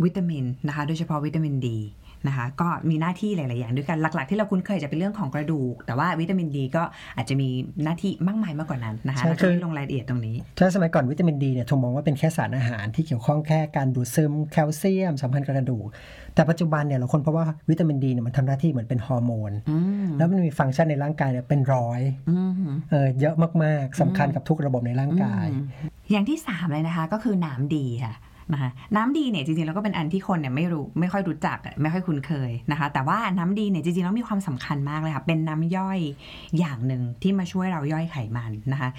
[0.05, 1.79] วิตามินนะคะ โดยเฉพาะวิตามินดี
[2.27, 6.83] นะคะก็มีหน้าที่หลาย ๆ อย่างด้วยกันหลัก ๆ ที่เราคุ้นเคยจะเป็นเรื่องของกระดูก แต่ว่าวิตามินดีก็
[7.17, 7.49] อาจจะมี
[7.85, 15.87] หน้าที่มากมายมากกว่านั้นนะคะใช่เราคืจะอไม่ลงรายละเอียดตรงนี้ ถ้าสมัยก่อนวิตามินดีเนี่ยถูกมองว่าเป็นแค่สารอาหารที่เกี่ยวข้องแค่การดูดซึมแคลเซียมสัมพันธ์กับกระดูก
[16.35, 22.01] แต่ปัจจุบันเนี่ยเราค้นพบว่าวิตามินดีเนี่ยมันทำหน้าที่เหมือนเป็นฮอร์โมนอืมแล้วมันมีฟังก์ชันในร่างกายเนี่ยเป็นร้อย
[22.31, 22.53] อืม
[22.91, 25.65] เออเยอะมาก ๆสำคัญกับทุกระบบในร่างกายอืม
[26.13, 28.15] อย่างที่สามเลยนะคะก็คือน้ำดีค่ะ
[28.53, 35.99] นะคะน้ำดีเนี่ยจริงๆแล้วก็เป็นอันที่คนเนี่ยไม่รู้ไม่ค่อยรู้จักไม่ค่อยคุ้นเคยนะคะ แต่ว่าน้ำดีเนี่ยจริงๆแล้วมีความสำคัญมากเลยค่ะเป็นน้ำย่อย
[36.59, 38.91] อย่างหนึ่งที่มาช่วยเราย่อยไขมันนะคะ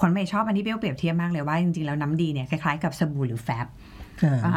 [0.00, 3.66] คนไม่ชอบอันที่เปรี้ยวเปรียบเทียบมากเลยว่าจริงๆแล้วน้ำดีเนี่ยคล้ายๆกับสบู่หรือแฟบ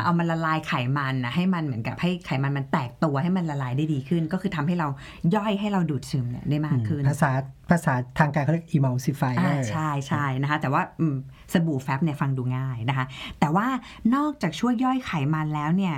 [0.04, 4.88] เอามันละลายไขมันนะให้มันเหมือนกับให้ไขมันมันแตกตัวให้มันละลายได้ดีขึ้น ก็คือทำให้เรา
[5.36, 7.32] ย่อยให้เราดูดซึมเนี่ยได้มากขึ้น ภาษา
[7.72, 11.16] ภาษาทางการเขาเรียก emulsifier อ่าใช่ใช่นะคะ แต่ว่าอืม
[11.54, 13.06] สบู่แฟบเนี่ยฟังดูง่ายนะคะ
[13.40, 13.68] แต่ว่า
[14.16, 15.96] นอกจากช่วยย่อยไขมันแล้วเนี่ย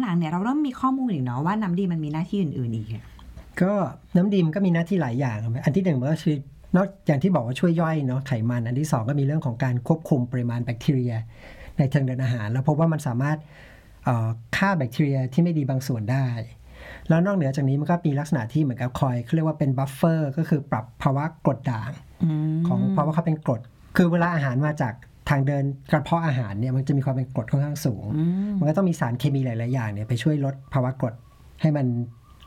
[0.00, 3.04] หลังๆเนี่ยเราเริ่มมีข้อมูลอีกเนาะว่าน้ำดีมันมีหน้าที่อื่นๆอีกอะ
[3.62, 3.72] ก็
[4.16, 6.36] น้ำดีมนก็มีหน้หน้าที่หลายอย่าง อันที่หนึ่งมันก็คือ
[6.76, 11.12] นอกอย่างที่บอกว่าช่วยย่อยเนาะไขมันอันที่สองก็มีเรื่องของการควบคุมปริมาณแบคทีเรีย
[11.78, 13.38] ในทางเดินอาหาร แล้วพบว่ามันสามารถ
[14.04, 16.26] เอ่อฆ่าแบคทีเรียที่ไม่ดีบางส่วนได้
[17.08, 21.92] แล้วนอกเหนือจากนี้มันก็มีลักษณะที่เหมือนกับคอยเขาเรียกว่าเป็น buffer ก็คือปรับภาวะกรดด่าง
[22.66, 23.60] ของเพราะว่าเขาเป็นกรด
[23.96, 24.94] คือเวลาอาหารมาจาก
[25.30, 28.04] ทางเดินกระเพาะอาหารเนี่ยมันจะมีความเป็นกรดค่อนข้างสูง
[28.58, 31.14] มันก็ต้องมีสารเคมีหลาย ๆ อย่างเนี่ยไปช่วยลดภาวะกรด
[31.60, 31.86] ให้มัน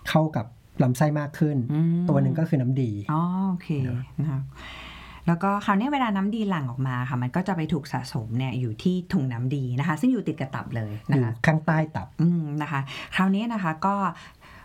[0.09, 0.45] เข้ากับ
[0.83, 3.67] ลำไส้มากขึ้นอืมตัวหนึ่งก็คือน้ำดีอ๋อโอเค
[4.19, 4.41] นะคะ
[5.29, 12.81] แล้วก็คราวนี้เวลาน้ำดีหลั่งออกมาค่ะ มันก็จะไปถูกสะสมเนี่ยอยู่ที่ถุงน้ำดีนะคะ ซึ่งอยู่ติดกับตับเลยอนะยู่คะข้างใต้ตับอืมนะคะ
[13.15, 13.95] คราวนี้นะคะก็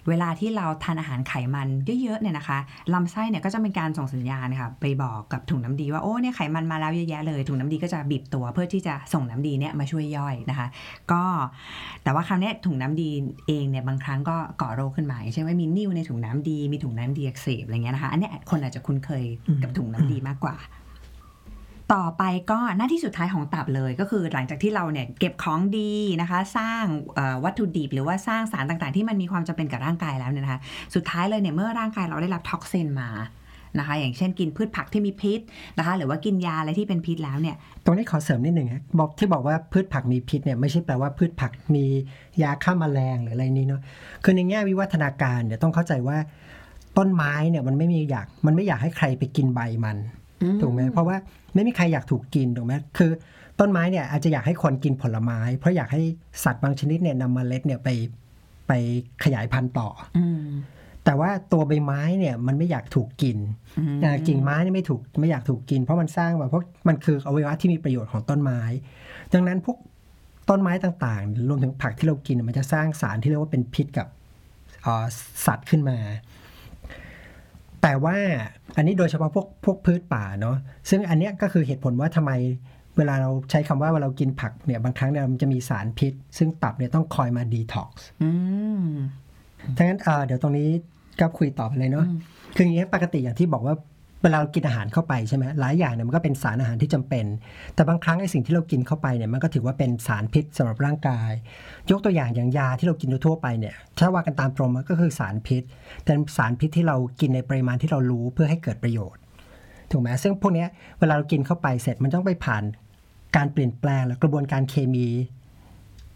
[0.08, 1.68] เวลาที่เราทานอาหารไขมัน
[2.02, 2.58] เยอะๆเนี่ยนะคะ
[2.94, 10.66] ลำไส้เนี่ยก็จะเป็นการส่งสัญญาณค่ะไปบอกกับถุงน้ำดีว่าโอ้เนี่ยไขมันมาแล้วเยอะแยะเลยถุงน้ำดีก็จะบีบตัวเพื่อที่จะส่งน้ำดีเนี่ยมาช่วยย่อยนะคะ
[11.12, 11.22] ก็
[12.02, 13.10] แต่ว่าคราวเนี้ยถุงน้ำดี
[13.48, 19.24] เองเนี่ยบางครั้งก็ก่อโรคขึ้นมาอย่างเช่นว่ามีนิ่วในถุงน้ำดีมีถุงน้ำดีอักเสบอะไรเงี้ยนะคะอันเนี้ยคนอาจจะคุ้นเคย
[19.62, 20.56] กับถุงน้ำดีมากกว่า
[21.96, 26.84] ต่อไปก็หน้าที่สุดท้ายของตับเลยก็คือหลังจากที่เราเนี่ยเก็บของดีนะคะ สร้าง
[27.44, 30.60] วัตถุดิบหรือว่าสร้างสารต่างๆ ที่มันมีความจำเป็นกับร่างกายแล้วเนี่ยนะคะ
[30.94, 33.10] สุดท้ายเลยเนี่ยเมื่อร่างกายเราได้รับ toxin มา
[33.78, 35.40] นะคะอย่างเช่นกินพืชผักที่มีพิษ
[35.78, 41.84] นะคะ หรือว่ากินยาอะไรที่เป็นพิษแล้วเนี่ยตรงนี้ขอเสริมนิดหนึ่งฮะบอกที่บอกว่าพืชผักมีพิษเนี่ยไม่ใช่แปลว่าพืชผักมี
[42.42, 43.80] ยาฆ่าแมลงหรืออะไรนี้เนาะ
[44.24, 46.18] คือในแง่วิวัฒนาการเนี่ยต้องเข้าใจว่า
[46.98, 49.96] ต้นไม้เนี่ยมันไม่มีอยากมันไม่อยากให้ใครไปกินใบมัน
[50.62, 51.16] ถูกไหมเพราะว่า
[51.54, 53.10] ไม่มีใครอยากถูกกินถูกไหมคือ
[53.60, 56.02] ต้นไม้เนี่ยอาจจะอยากให้คนกินผลไม้ เพราะอยากให้
[56.44, 57.88] สัตว์บางชนิดเนี่ยนำเมล็ดเนี่ยไป
[58.68, 58.72] ไป
[59.24, 60.46] ขยายพันธุ์ต่ออืม
[61.04, 63.38] แต่ว่าตัวใบไม้เนี่ยมันไม่อยากถูกกิน
[63.78, 68.60] อืมอ่ากิ่งไม้เนี่ยไม่ถูกไม่อยากถูกกิน เพราะมันสร้างมาเพราะมันคืออวัยวะที่มีประโยชน์ของต้นไม้
[69.32, 69.76] ดังนั้นพวก
[70.50, 74.06] ต้นไม้ต่างๆ รวมถึงผักที่เรากินมันจะสร้างสารที่เรียกว่าเป็นพิษกับ
[74.82, 75.04] เอ่อ
[75.46, 75.98] สัตว์ขึ้นมา
[77.86, 78.16] แต่ว่า
[78.76, 80.56] อันนี้โดยเฉพาะพวกพวกพืชป่าเนาะ
[80.90, 82.32] ซึ่งอันเนี้ยก็คือเหตุผลว่าทำไม
[82.96, 88.30] เวลาเราใช้คำว่าเวลาเรากินผักเนี่ยบางครั้งเนี่ยมันจะมีสารพิษ ซึ่งตับเนี่ยต้องคอยมาดีท็อกซ์อื
[88.84, 88.88] ม
[89.76, 90.68] ดังนั้นเอ่อเดี๋ยวตรงนี้
[91.20, 92.18] ก็คุยต่อไปเลยเนาะอืม
[92.54, 93.74] คืออย่างนี้ยปกติอย่างที่บอกว่า
[94.24, 97.24] เวลาเรากินอาหารเข้าไปใช่ไหมหลายอย่างเนี่ยมันก็เป็นสารอาหารที่จำเป็น
[97.74, 101.30] แต่บางครั้งไอ้สิ่งที่เรากินเข้าไปเนี่ยมันก็ถือว่าเป็นสารพิษสำหรับร่างกาย
[101.90, 105.62] ยกตัวอย่างอย่างยาที่เรากินทั่วไปเนี่ยถ้าว่ากันตามตรงมันก็คือสารพิษ
[106.04, 109.20] แต่สารพิษที่เรากินในปริมาณที่เรารู้เพื่อให้เกิดประโยชน์
[109.90, 110.66] ถูกไหมซึ่งพวกนี้
[110.98, 112.62] เวลาเรากินเข้าไปเสร็จมันต้องไปผ่าน
[113.36, 115.08] การเปลี่ยนแปลงและกระบวนการเคมี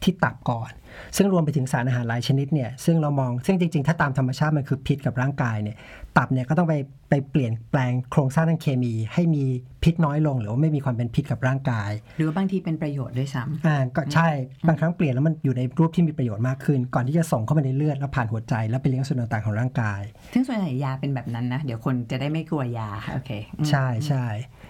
[0.02, 0.70] ที่ตับก่อน
[1.16, 5.76] ซึ่งรวมไปถึงสารอาหารหลายชนิดเนี่ยซึ่งเรามองซึ่งจริง ๆ ถ้าตามธรรมชาติมันคือพิษกับร่างกายเนี่ย
[6.16, 6.74] ตับเนี่ยก็ต้องไป
[7.10, 9.44] ไปเปลี่ยนแปลงโครงสร้างทางเคมี ให้มี
[9.82, 14.28] พิษน้อยลง หรือว่าไม่มีความเป็นพิษกับร่างกาย หรือว่าบางทีเป็นประโยชน์ด้วยซ้ำอ่าก็ใช่
[14.68, 20.00] บางครั้งเปลี่ยนแล้วมันอยู่ในรูปที่มีประโยชน์มากขึ้น ก่อนที่จะส่งเข้าไปในเลือดแล้วผ่านหัวใจ แล้วไปเลี้ยงส่วนต่างๆของร่างกาย
[20.32, 24.24] ซึ่งส่วนใหญ่ยาเป็นแบบนั้นนะเดี๋ยวคนจะได้ไม่กลัวยาโอเคอืมใช่ใช่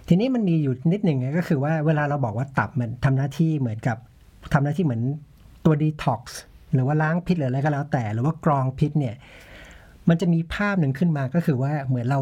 [0.08, 3.98] ทีนี้มันมีอยู่นิดหนึ่งก็คือว่าเวลาเราบอกว่าตับมันทำหน้าที่เหมือนกับ
[4.52, 5.02] ทำหน้าที่เหมือน
[5.64, 6.40] ตัวดีท็อกซ์
[6.74, 9.14] หรือว่าล้างพิษหรืออะไรก็แล้วแต่ หรือว่ากรองพิษเนี่ย
[10.08, 12.20] มันจะมีภาพหนึ่งขึ้นมาก็คือว่าเหมือนเรา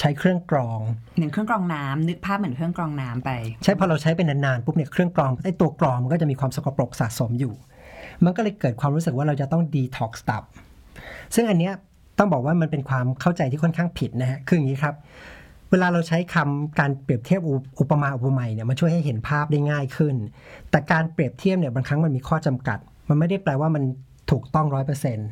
[0.00, 0.80] ใช้เครื่องกรอง
[1.16, 3.30] เหมือนเครื่องกรองน้ำนึกภาพเหมือนเครื่องกรองน้ำไป
[3.64, 7.54] ใช่พอเราใช้เป็นนานๆปุ๊บเนี่ยเครื่องกรองไอ้ตัวกรองมันก็จะมีความสกปรกสะสมอยู่
[8.24, 10.42] มันก็เลยเกิดความรู้สึกว่าเราจะต้องดีท็อกซ์ตับ
[11.34, 11.72] ซึ่งอันเนี้ย
[12.18, 14.94] ต้องบอกว่ามันเป็นความเข้าใจที่ค่อนข้างผิดนะฮะคืออย่างนี้ครับ
[15.72, 17.40] เวลาเราใช้คำการเปรียบเทียบ
[17.80, 20.14] อุปมาอุปไมยเนี่ยมันช่วยให้เห็นภาพได้ง่ายขึ้น
[20.70, 23.82] แต่การเปรียบเทียบเนี่ยบางครั้งมันมีข้อจำกัด มันไม่ได้แปลว่ามัน
[24.30, 25.28] ถูกต้องร้อยเปอร์เซ็นต์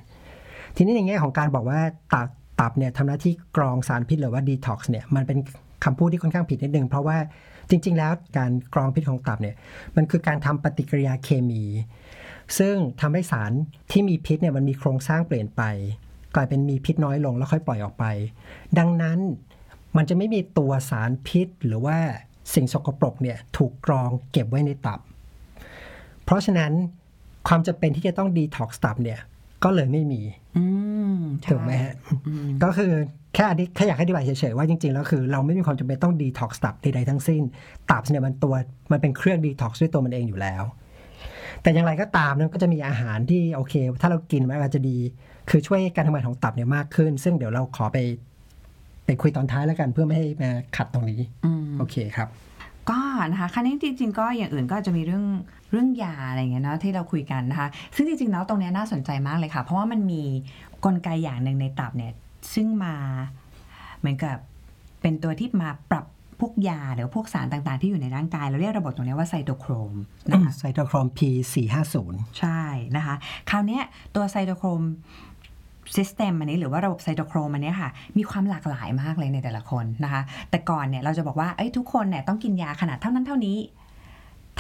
[0.77, 1.81] ทีนี้ในแง่ของการบอกว่า
[2.15, 2.29] ตับ
[2.61, 5.39] ตับเนี่ยทำหน้าที่กรองสารพิษหรือว่าดีท็อกซ์เนี่ยมันเป็น
[5.85, 7.17] คำพูดที่ค่อนข้างผิดนิดนึง เพราะว่า
[7.71, 9.57] จริง ๆ แล้วการกรองพิษของตับเนี่ย
[9.97, 11.63] มันคือการทำปฏิกิริยาเคมี
[12.59, 13.53] ซึ่งทำให้สาร
[13.91, 15.63] ที่มีพิษเนี่ยมันมีโครงสร้างเปลี่ยนไป
[16.35, 18.05] กลายเป็นมีพิษน้อยลงแล้วค่อยปล่อยออกไป
[18.79, 19.19] ดังนั้น
[19.97, 21.97] มันจะไม่มีตัวสารพิษหรือว่า
[22.55, 25.01] สิ่งสกปรกเนี่ยถูกกรองเก็บไว้ในตับ
[26.25, 26.73] เพราะฉะนั้น
[27.49, 29.21] ความจำเป็นที่จะต้องดีท็อกซ์ตับเนี่ย
[29.65, 30.23] ก็เลยไม่มี
[30.57, 30.65] อื
[31.19, 31.95] มใช่ถูกไหมฮะ
[32.27, 32.93] อืมก็คือ
[33.35, 37.43] แค่อธิแค่อยากให้อธิบายเฉยๆว่าจริงๆแล้วคือ เราไม่มีความจำเป็นต้องดีท็อกซ์ตับใดๆทั้งสิ้น
[37.91, 38.55] ตับเนี่ยมันตัว
[38.93, 40.63] มันเป็นเครื่องดีท็อกซ์ด้วยตัวมันเองอยู่แล้ว
[41.63, 44.99] แต่อย่างไรก็ตามนั้นก็จะมีอาหารที่โอเค ถ้าเรากินมันอาจจะดี
[45.51, 47.99] คือช่วยการทำงานของตับเนี่ยมากขึ้น ซึ่งเดี๋ยวเราขอไป
[49.11, 52.29] ไปคุยตอนท้ายแล้วกันเพื่อไม่ให้มาขัดตรงนี้อืมโอเคครับ
[52.91, 55.25] ก็นะคะครั้นี้จริง ๆ ก็อย่างอื่นก็จะมีเรื่อง
[55.71, 60.23] เรื่องยาอะไรอย่างเงี้ยเนาะที่เราคุยกันนะคะ ซึ่งจริงๆแล้วตรงเนี้ยน่าสนใจมากเลยค่ะ เพราะว่ามันมี
[60.85, 62.13] กลไกอย่างหนึ่งในตับเนี่ย
[62.55, 62.95] ซึ่งมา
[63.99, 64.37] เหมือนกับ
[65.01, 66.05] เป็นตัวที่มาปรับ
[66.41, 69.93] พวกยาหรือพวกสารต่างๆ ที่อยู่ในร่างกาย เราเรียกระบบตรงเนี้ยว่าไซโตโครม
[70.31, 71.97] นะคะไซโตโครม P450
[72.39, 72.63] ใช่
[72.97, 73.15] นะคะ
[73.51, 73.83] คราวเนี้ย
[74.15, 74.83] ตัวไซโตโครม
[75.97, 83.57] ซิสเต็มอันนี้หรือว่าระบบไซโตโครมอันนี้ค่ะ มีความหลากหลายมากเลยในแต่ละคนนะคะ แต่ก่อนเนี่ยเราจะบอกว่าเอ้ยทุกคนเนี่ยต้องกินยาขนาดเท่านั้นเท่านี้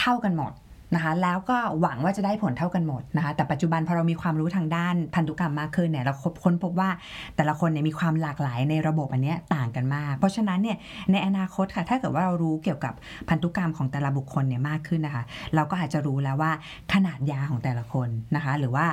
[0.00, 0.52] เท่ากันหมด
[0.94, 6.90] นะคะแล้วก็หวังว่าจะได้ผลเท่ากันหมดนะคะแต่ปัจจุบันพอเรามีความรู้ทางด้านพันธุกรรมมากขึ้นเนี่ยเราค้นพบว่า
[7.36, 10.76] แต่ละคนเนี่ยมีความหลากหลายในระบบอันนี้ต่างกันมาก เพราะฉะนั้นเนี่ย
[11.12, 12.94] ในอนาคตค่ะถ้าเกิดว่าเรารู้เกี่ยวกับ
[13.28, 16.52] พันธุกรรมของแต่ละบุคคลเนี่ยมากขึ้นนะคะ เราก็อาจจะรู้แล้วว่า
[16.92, 18.86] ขนาดยาของแต่ละคนนะคะ หรือว่า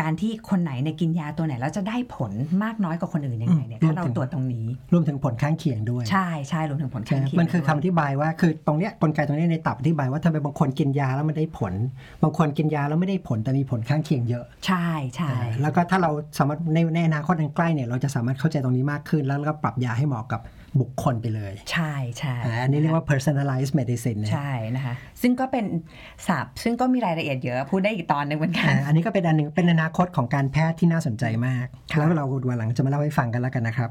[0.00, 2.32] การที่คนไหนในยกินยาตัวไหนแล้วจะได้ผล
[2.64, 11.74] มากน้อยกว่าคนอื่นยังไงเนี่ยอืมถ้าเราตรวจตรงนี้ รวมถึงผลข้างเคียงด้วย ใช่ใช่รวมถึงผลข้างเคียงมันคือด้วยคำอธิบายว่าคือตรงเนี้ยกลไกตรงเนี้ยในตับอธิบายว่าทำไมบางคนกินยาแล้วมันได้ผล
[12.22, 15.32] บางคนกินยาแล้วไม่ได้ผลแต่มีผลข้างเคียงเยอะ ใช่ใช่
[15.62, 20.40] แล้วก็ถ้าเราสามารถในในอนาคตอันใกล้เนี่ยเราจะสามารถเข้าใจตรงนี้มากขึ้นแล้วก็ปรับยาให้เหมาะกับ
[20.80, 25.64] บุคคลไปเลย ใช่ใช่อ่าอันนี้เรียกว่า personalized medicine นะใช่นะคะซึ่งก็เป็น
[26.28, 33.90] ศัพท์ซึ่งก็มีรายละเอียดเยอะพูดได้อีกตอนหนึ่งเหมือนกันอ่าอันนี้ก็เป็นอันหนึงเป็นอนาคตของการแพทย์ที่น่าสนใจมากค่ะแล้วเราวันหลังจะมาเล่าให้ฟังกันแล้วกันนะครับ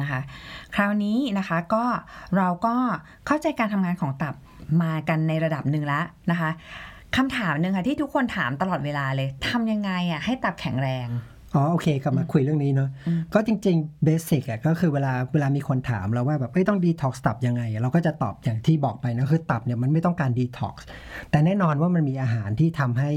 [0.00, 0.20] นะคะ
[0.74, 1.84] คราวนี้นะคะก็
[2.36, 2.74] เราก็
[3.26, 4.34] เข้าใจการทำงานของตับ
[4.82, 6.50] มากันในระดับหนึ่งแล้วนะคะ
[7.16, 11.08] คำถามหนึ่งค่ะที่ทุกคนถามตลอดเวลาเลยทำยังไงอะให้ตับแข็งแรง
[11.54, 20.84] อ๋อโอเคกลับมาคุยเรื่องนี้เนาะอืมก็จริงๆ basic อะก็คือเวลาเวลามีคนถามเราว่าแบบเอ้ยต้องดีท็อกซ์ตับยังไง เราก็จะตอบอย่างที่บอกไปนะคือตับเนี่ยมันไม่ต้องการดีท็อกซ์
[21.30, 23.10] แต่แน่นอนว่ามันมีอาหารที่ทำให้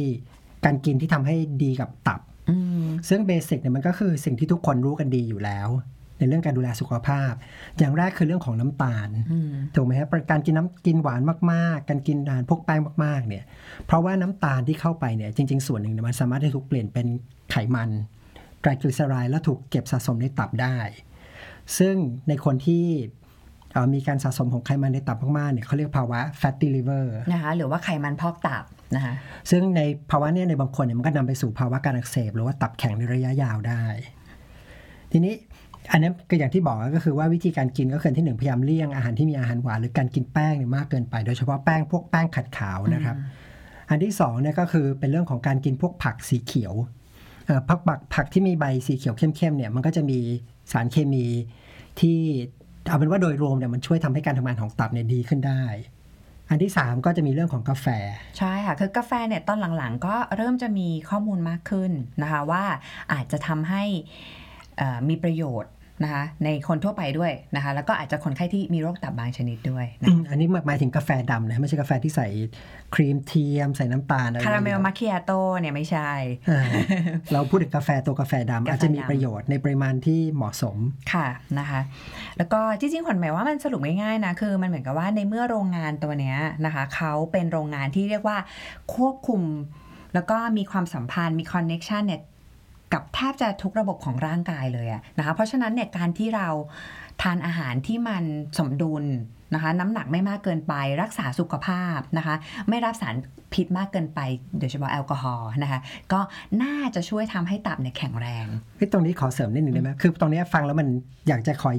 [0.66, 5.70] การกินที่ทำให้ดีกับตับอืมซึ่ง basic เนี่ยมันก็คือสิ่งที่ทุกคนรู้กันดีอยู่แล้ว
[6.20, 7.34] ในเรื่องการดูแลสุขภาพ
[7.80, 11.22] อย่างแรกคือเรื่องของน้ำตาลอืมถูกไหมครับการกินน้ำกินหวาน
[11.52, 13.44] มากๆ การกินอาหารพวกแป้งมากๆเนี่ย
[13.86, 17.08] เพราะว่าน้ำตาลที่เข้าไปเนี่ยจริง ๆ ส่วนหนึ่งเนี่ยมันสามารถที่ถูกเปลี่ยนเป็น
[17.52, 17.90] ไขมัน
[18.68, 20.78] ไตรกลีเซอไรด์แล้วถูกเก็บสะสมในตับได้
[21.78, 21.96] ซึ่ง
[22.28, 22.86] ในคนที่
[23.74, 28.64] เอ่อมีการสะสมของไขมันในตับมากๆเนี่ยเขาเรียกภาวะ fatty liver นะคะหรือว่าไขมันพอกตับ
[28.96, 29.14] นะคะ
[29.52, 33.84] ซึ่งในภาวะเนี่ยในบางคนเนี่ยมันก็นำไปสู่ภาวะการอักเสบ หรือว่าตับแข็งในระยะยาวได้
[35.12, 35.34] ทีนี้
[35.92, 43.16] อันนี้ก็อย่างที่บอกก็คือว่าวิธีการกินก็คือที่หนึ่งพยายามเลี่ยงอาหารที่มีอาหารหวานหรือการกินแป้งเนี่ยมากเกินไป โดยเฉพาะแป้งพวกแป้งขัดขาวนะครับ
[43.90, 46.97] อันที่สองเนี่ยก็คือเป็นเรื่องของการกินพวกผักสีเขียวเอ่อ
[47.68, 50.20] ผักผักผักที่มีใบสีเขียวเข้มๆเนี่ยมันก็จะมี
[50.72, 51.26] สารเคมี
[52.00, 52.18] ที่
[52.88, 55.64] เอาเป็นว่าโดยรวมเนี่ยมันช่วยทำให้การทำงานของตับเนี่ยดีขึ้นได้
[56.50, 57.88] อันที่สามก็จะมีเรื่องของกาแฟ
[58.38, 62.64] ใช่ค่ะ คือกาแฟเนี่ยตอนหลังๆ ก็เริ่มจะมีข้อมูลมากขึ้นนะคะว่า
[63.14, 63.84] อาจจะทำให้
[65.10, 65.72] มีประโยชน์
[66.04, 72.28] นะคะในคนทั่วไปด้วยนะคะแล้วก็อาจจะคนไข้ที่มีโรคตับบางชนิดด้วยนะอืมอันนี้หมายถึงกาแฟดำนะไม่ใช่กาแฟที่ใส่
[72.96, 76.12] ครีมเทียมใส่น้ำตาลอะไรคาราเมลอย่งมางี้ยคิอาโตเนี่ยไม่ใช่
[76.50, 76.62] อ่า
[77.34, 80.78] เราพูดถึงกาแฟตัวกาแฟดำกาแฟดำอาจจะมีประโยชน์ในปริมาณที่เหมาะสม
[81.14, 81.28] ค่ะ
[81.60, 81.82] นะคะ
[82.38, 88.38] แล้วก็จริงๆขวัญหมายว่ามันสรุปง่ายๆนะคือมันเหมือนกับว่าในเมื่อโรงงานตัวเนี้ยนะคะเขาเป็นโรงงานที่เรียกว่า
[88.96, 89.42] ควบคุม
[90.14, 92.22] แล้วก็มีความสัมพันธ์มี connection เนี่ย
[92.94, 96.48] กับแทบจะทุกระบบของร่างกายเลยอะนะคะเพราะฉะนั้นเนี่ยการที่เรา
[97.22, 98.24] ทานอาหารที่มัน
[98.58, 99.04] สมดุล
[99.54, 102.36] นะคะน้ำหนักไม่มากเกินไป รักษาสุขภาพนะคะ
[102.70, 103.16] ไม่รับสาร
[103.54, 104.20] พิษมากเกินไป
[104.60, 105.80] โดยเฉพาะแอลกอฮอล์นะคะ
[106.14, 106.20] ก็
[106.64, 108.46] น่าจะช่วยทำให้ตับเนี่ยแข็งแรง
[108.78, 110.88] เฮ้ยตรงนี้ขอเสริมนิดหนึ่งได้ไหมคือตรงนี้ฟังแล้วมัน
[111.28, 111.76] อยากจะคอย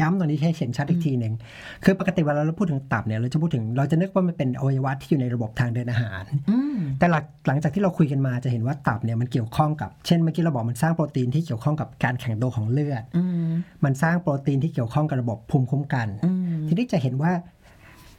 [0.00, 1.34] ย้ำตรงนี้ให้เห็นชัดอีกทีหนึ่ง
[1.84, 13.50] คือปกติเวลาเราพูดถึงตับเนี่ยเราจะพูดถึงเราจะนึกว่ามันเป็นอวัยวะที่อยู่ในระบบทางเดินอาหารอืมแต่หลังหลังจากที่เราคุยกันมาจะเห็นว่าตับเนี่ยมันเกี่ยวข้องกับเช่นเมื่อกี้เราบอกมันสร้างโปรตีนที่เกี่ยวข้องกับการแข็งตัวของเลือดอืม
[13.84, 17.32] มันสร้างโปรตีนที่เกี่ยวข้องกับระบบภูมิคุ้มกันอืมทีนี้จะเห็นว่า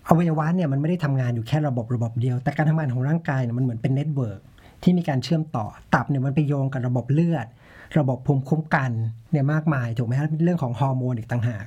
[0.08, 4.40] อวัยวะเนี่ยมันไม่ได้ทำงานอยู่แค่ระบบระบบเดียว แต่การทำงานของร่างกายเนี่ยมันเหมือนเป็น network
[4.84, 7.48] ที่มีการเชื่อมต่อ ตับเนี่ยมันไปโยงกับระบบเลือด
[8.00, 8.92] ระบบภูมิคุ้มกัน
[9.32, 11.66] เนี่ยมากมายถูกไหมครับเรื่องของฮอร์โมนอีกต่างหาก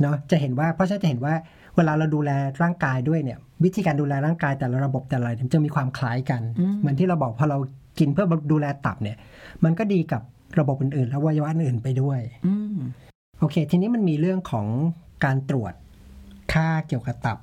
[0.00, 1.34] เนาะจะเห็นว่าเพราะฉะนั้นจะเห็นว่า
[1.76, 2.30] เวลาเราดูแล
[2.62, 6.42] ร่างกายด้วยเนี่ยวิธีการดูแลร่างกายแต่ละระบบแต่ละอะไรเนี่ยมันจะมีความคล้ายกัน
[6.80, 7.58] เหมือนที่เราบอกพอเรา
[7.98, 9.16] กินเพื่อดูแลตับเนี่ย
[9.64, 10.22] มันก็ดีกับ
[10.58, 12.78] ระบบอื่นๆและอวัยวะอื่นๆไปด้วยอืม
[13.38, 14.66] โอเค ทีนี้มันมีเรื่องของ
[15.24, 15.72] การตรวจ
[16.52, 17.38] ค่าเกี่ยวกับตับ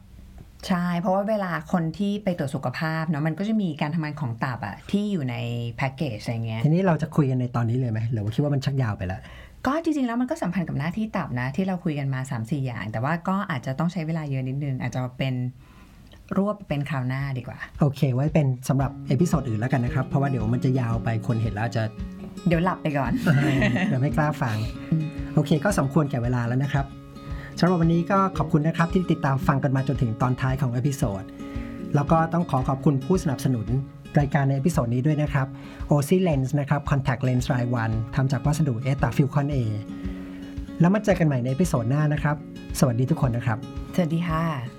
[0.67, 5.35] ใช่ เพราะว่าเวลาคนที่ไปตรวจสุขภาพเนาะมันก็จะมีการทำงานของตับอะที่อยู่ใน
[5.77, 9.21] แพ็กเกจอะไรเงี้ยทีนี้เราจะคุยกันในตอนนี้เลยไหมหรือว่าคิดว่ามันชักยาวไปแล้ว
[9.65, 15.33] ก็จริงๆ แล้วมันก็สัมพันธ์กับหน้าที่ตับนะ ที่เราคุยกันมา 3 4 อย่าง แต่ว่าก็อาจจะต้องใช้เวลาเยอะนิดนึง อาจจะเป็น
[16.37, 21.83] รวบเป็นคราวหน้าดีกว่า โอเค ไว้เป็นสำหรับ episode อื่นแล้วกันนะครับ เพราะว่าเดี๋ยวมันจะยาวไปคนเห็นแล้วจะ
[22.47, 23.11] เดี๋ยวหลับไปก่อน
[23.87, 24.57] เดี๋ยวไม่กล้าฟัง
[24.91, 26.85] อืมโอเค ก็สมควรแก่เวลาแล้วนะครับ
[27.59, 31.23] สำหรับวันนี้ก็ขอบคุณนะครับที่ติดตามฟังกันมาจนถึงตอนท้ายของ episode
[31.95, 33.67] แล้วก็ต้องขอขอบคุณผู้สนับสนุน
[34.19, 35.47] รายการใน episode นี้ด้วยนะครับ
[35.91, 39.57] o c Lens นะครับ Contact Lens รายวันทำจากวัสดุ etafilcon A
[40.79, 42.35] แล้วมาเจอกันใหม่ใน episode หน้านะครับ
[42.79, 43.57] สวัสดีทุกคนนะครับ
[43.95, 44.74] สวัสดีค่ะ